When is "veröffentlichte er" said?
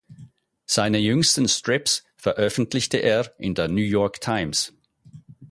2.15-3.35